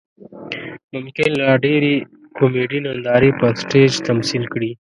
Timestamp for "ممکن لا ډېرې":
0.93-1.93